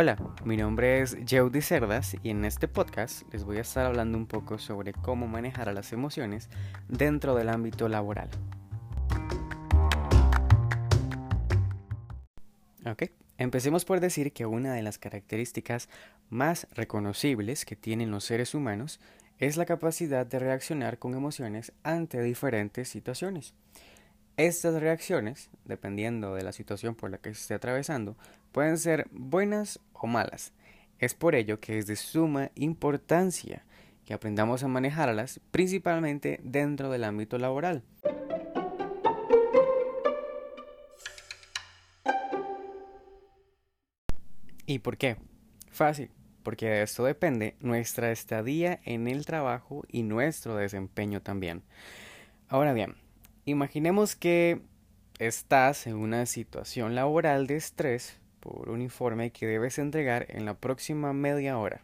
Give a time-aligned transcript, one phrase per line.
[0.00, 4.16] Hola, mi nombre es Jeudy Cerdas y en este podcast les voy a estar hablando
[4.16, 6.50] un poco sobre cómo manejar a las emociones
[6.86, 8.30] dentro del ámbito laboral.
[12.86, 15.88] Ok, empecemos por decir que una de las características
[16.30, 19.00] más reconocibles que tienen los seres humanos
[19.40, 23.52] es la capacidad de reaccionar con emociones ante diferentes situaciones.
[24.38, 28.16] Estas reacciones, dependiendo de la situación por la que se esté atravesando,
[28.52, 30.52] pueden ser buenas o malas.
[31.00, 33.64] Es por ello que es de suma importancia
[34.06, 37.82] que aprendamos a manejarlas, principalmente dentro del ámbito laboral.
[44.66, 45.16] ¿Y por qué?
[45.72, 46.12] Fácil,
[46.44, 51.64] porque de esto depende nuestra estadía en el trabajo y nuestro desempeño también.
[52.48, 52.94] Ahora bien,
[53.48, 54.60] Imaginemos que
[55.18, 60.52] estás en una situación laboral de estrés por un informe que debes entregar en la
[60.52, 61.80] próxima media hora.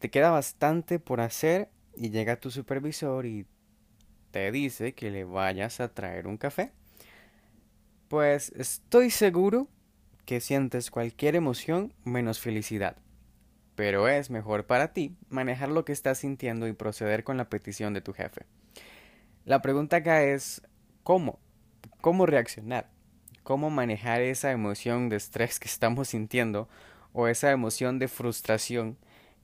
[0.00, 3.46] Te queda bastante por hacer y llega tu supervisor y
[4.32, 6.72] te dice que le vayas a traer un café.
[8.08, 9.68] Pues estoy seguro
[10.24, 12.96] que sientes cualquier emoción menos felicidad.
[13.76, 17.94] Pero es mejor para ti manejar lo que estás sintiendo y proceder con la petición
[17.94, 18.46] de tu jefe.
[19.50, 20.62] La pregunta acá es,
[21.02, 21.40] ¿cómo?
[22.00, 22.88] ¿Cómo reaccionar?
[23.42, 26.68] ¿Cómo manejar esa emoción de estrés que estamos sintiendo
[27.12, 28.96] o esa emoción de frustración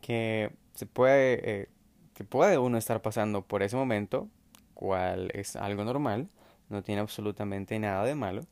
[0.00, 1.68] que se puede, eh,
[2.14, 4.28] que puede uno estar pasando por ese momento,
[4.74, 6.28] cual es algo normal,
[6.68, 8.42] no tiene absolutamente nada de malo.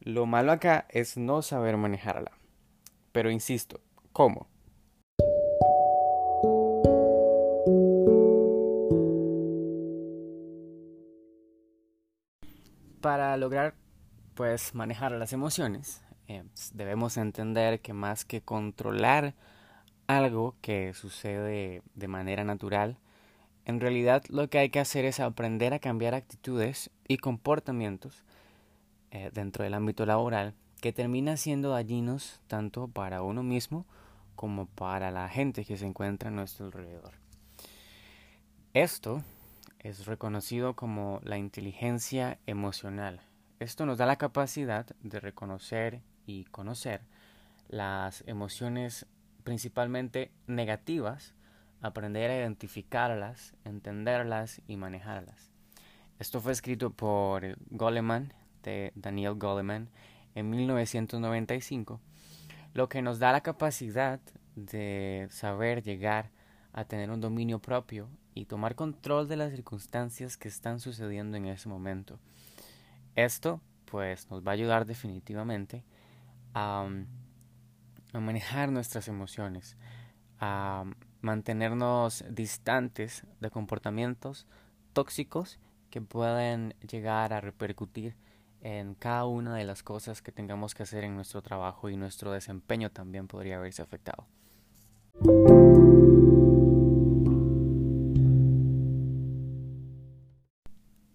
[0.00, 2.32] Lo malo acá es no saber manejarla.
[3.12, 3.80] Pero insisto,
[4.14, 4.46] ¿cómo?
[13.04, 13.74] Para lograr
[14.32, 19.34] pues manejar las emociones, eh, debemos entender que más que controlar
[20.06, 22.96] algo que sucede de manera natural,
[23.66, 28.24] en realidad lo que hay que hacer es aprender a cambiar actitudes y comportamientos
[29.10, 33.84] eh, dentro del ámbito laboral que terminan siendo dañinos tanto para uno mismo
[34.34, 37.12] como para la gente que se encuentra a nuestro alrededor.
[38.72, 39.22] Esto
[39.84, 43.20] es reconocido como la inteligencia emocional.
[43.60, 47.02] Esto nos da la capacidad de reconocer y conocer
[47.68, 49.06] las emociones
[49.44, 51.34] principalmente negativas,
[51.82, 55.52] aprender a identificarlas, entenderlas y manejarlas.
[56.18, 59.90] Esto fue escrito por Goleman, de Daniel Goleman,
[60.34, 62.00] en 1995,
[62.72, 64.18] lo que nos da la capacidad
[64.56, 66.30] de saber llegar
[66.72, 71.46] a tener un dominio propio y tomar control de las circunstancias que están sucediendo en
[71.46, 72.18] ese momento.
[73.14, 75.84] Esto pues nos va a ayudar definitivamente
[76.52, 76.88] a,
[78.12, 79.76] a manejar nuestras emociones,
[80.40, 80.84] a
[81.20, 84.46] mantenernos distantes de comportamientos
[84.92, 88.16] tóxicos que pueden llegar a repercutir
[88.60, 92.32] en cada una de las cosas que tengamos que hacer en nuestro trabajo y nuestro
[92.32, 94.26] desempeño también podría verse afectado.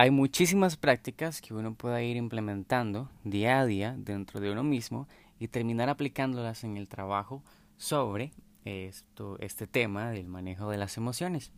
[0.00, 5.08] Hay muchísimas prácticas que uno puede ir implementando día a día dentro de uno mismo
[5.40, 7.42] y terminar aplicándolas en el trabajo
[7.78, 8.30] sobre
[8.64, 11.50] esto, este tema del manejo de las emociones.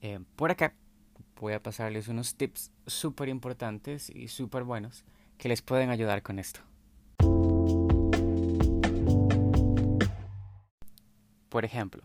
[0.00, 0.74] Eh, por acá
[1.40, 5.04] voy a pasarles unos tips súper importantes y súper buenos
[5.38, 6.58] que les pueden ayudar con esto.
[11.48, 12.02] Por ejemplo,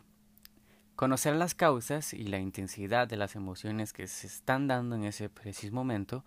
[0.98, 5.30] Conocer las causas y la intensidad de las emociones que se están dando en ese
[5.30, 6.26] preciso momento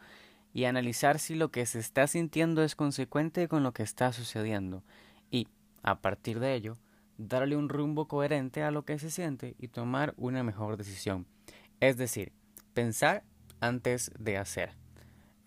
[0.54, 4.84] y analizar si lo que se está sintiendo es consecuente con lo que está sucediendo
[5.28, 5.48] y,
[5.82, 6.78] a partir de ello,
[7.18, 11.26] darle un rumbo coherente a lo que se siente y tomar una mejor decisión.
[11.80, 12.30] Es decir,
[12.72, 13.24] pensar
[13.58, 14.70] antes de hacer.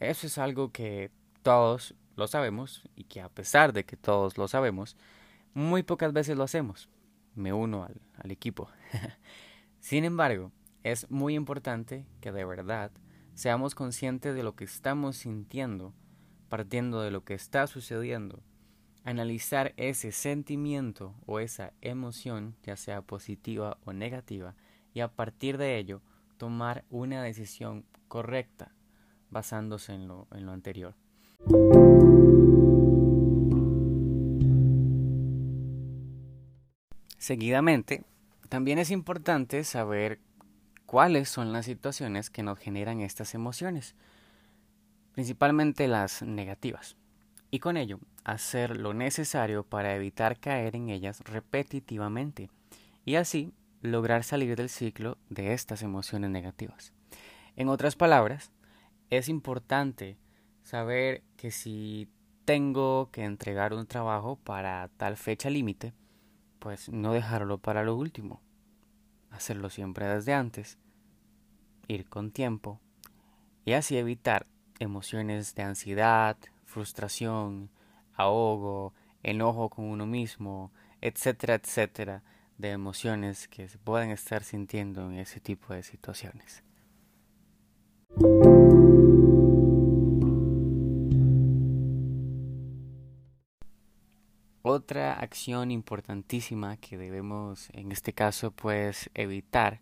[0.01, 1.11] Eso es algo que
[1.43, 4.97] todos lo sabemos y que a pesar de que todos lo sabemos,
[5.53, 6.89] muy pocas veces lo hacemos
[7.35, 7.95] me uno al,
[8.31, 8.69] equipo.
[9.79, 10.51] Sin embargo,
[10.83, 12.91] es muy importante que de verdad
[13.33, 15.93] seamos conscientes de lo que estamos sintiendo,
[16.49, 18.43] partiendo de lo que está sucediendo,
[19.03, 24.55] analizar ese sentimiento o esa emoción, ya sea positiva o negativa,
[24.93, 26.01] y a partir de ello
[26.37, 28.73] tomar una decisión correcta
[29.29, 30.95] basándose en lo, en lo anterior.
[37.17, 38.03] Seguidamente,
[38.53, 40.19] también es importante saber
[40.85, 43.95] cuáles son las situaciones que nos generan estas emociones,
[45.13, 46.95] principalmente las negativas.
[47.49, 52.51] Y con ello, hacer lo necesario para evitar caer en ellas repetitivamente
[53.05, 53.51] y así
[53.81, 56.93] lograr salir del ciclo de estas emociones negativas.
[57.55, 58.51] En otras palabras,
[59.09, 60.15] es importante
[60.61, 62.07] saber que si
[62.45, 65.95] tengo que entregar un trabajo para tal fecha límite,
[66.63, 68.41] pues no dejarlo para lo último,
[69.31, 70.77] hacerlo siempre desde antes,
[71.89, 72.79] ir con tiempo
[73.65, 74.47] y así evitar
[74.79, 77.69] emociones de ansiedad, frustración,
[78.13, 78.93] ahogo,
[79.23, 80.71] enojo con uno mismo,
[81.01, 82.23] etcétera, etcétera,
[82.57, 86.63] de emociones que se pueden estar sintiendo en ese tipo de situaciones.
[94.83, 99.79] Otra acción importantísima que debemos en este caso pues evitar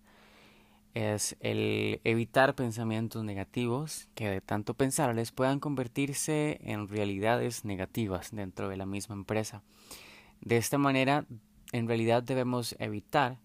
[0.93, 8.69] es el evitar pensamientos negativos que de tanto pensarles puedan convertirse en realidades negativas dentro
[8.69, 9.63] de la misma empresa.
[10.39, 11.25] De esta manera,
[11.71, 13.39] en realidad debemos evitar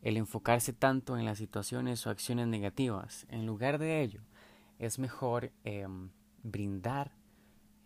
[0.00, 3.26] el enfocarse tanto en las situaciones o acciones negativas.
[3.28, 4.22] En lugar de ello,
[4.78, 6.08] es mejor em,
[6.42, 7.12] brindar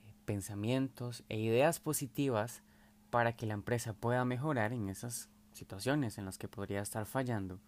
[0.06, 2.62] eh, pensamientos e ideas positivas
[3.10, 7.58] para que la empresa pueda mejorar en esas situaciones en las que podría estar fallando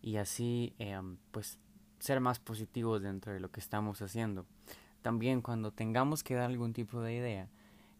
[0.00, 1.58] y así em, pues
[1.98, 4.46] ser más positivos dentro de lo que estamos haciendo.
[5.02, 7.48] También cuando tengamos que dar algún tipo de idea,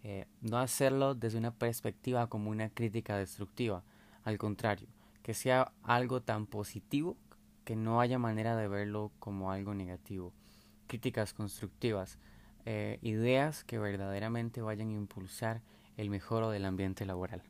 [0.03, 3.83] eh, no hacerlo desde una perspectiva como una crítica destructiva,
[4.25, 4.88] al contrario,
[5.23, 7.17] que sea algo tan positivo
[7.65, 10.33] que no haya manera de verlo como algo negativo.
[10.87, 12.19] Críticas constructivas,
[12.65, 15.62] eh, ideas que verdaderamente vayan a impulsar
[15.96, 17.43] el mejoro del ambiente laboral.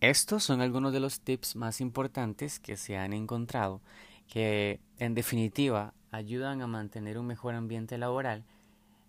[0.00, 3.80] Estos son algunos de los tips más importantes que se han encontrado
[4.26, 8.44] que en definitiva ayudan a mantener un mejor ambiente laboral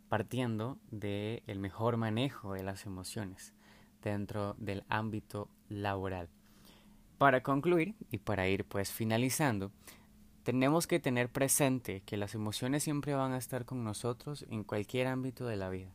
[0.07, 3.53] partiendo del el mejor manejo de las emociones
[4.01, 6.29] dentro del ámbito laboral.
[7.17, 9.71] Para concluir y para ir pues finalizando,
[10.45, 15.07] tenemos que tener presente que las emociones siempre van a estar con nosotros en cualquier
[15.07, 15.89] ámbito de la vida,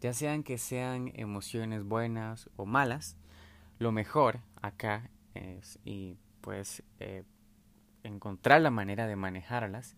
[0.00, 3.16] ya sean que sean emociones buenas o malas,
[3.78, 7.22] lo mejor acá es y pues eh,
[8.02, 9.96] encontrar la manera de manejarlas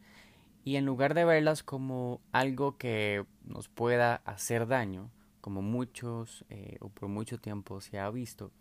[0.63, 5.11] y en lugar de verlas como algo que nos pueda hacer daño,
[5.41, 8.53] como muchos eh, o por mucho tiempo se ha visto,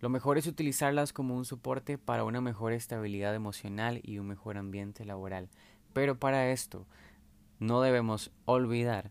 [0.00, 4.56] lo mejor es utilizarlas como un soporte para una mejor estabilidad emocional y un mejor
[4.56, 5.48] ambiente laboral.
[5.92, 6.86] Pero para esto
[7.58, 9.10] no debemos olvidar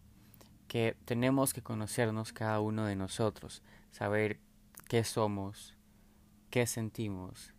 [0.67, 4.39] que tenemos que conocernos cada uno de nosotros, saber
[4.87, 5.75] qué somos,
[6.49, 7.53] qué sentimos,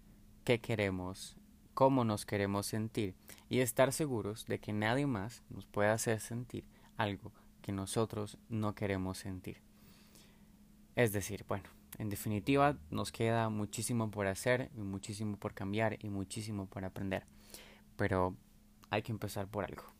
[0.44, 1.36] qué queremos,
[1.74, 3.14] cómo nos queremos sentir
[3.48, 6.64] y estar seguros de que nadie más nos pueda hacer sentir
[6.96, 9.60] algo que nosotros no queremos sentir.
[10.96, 16.66] Es decir, bueno, en definitiva nos queda muchísimo por hacer, muchísimo por cambiar y muchísimo
[16.66, 17.24] por aprender,
[17.96, 18.36] pero
[18.90, 19.97] hay que empezar por algo.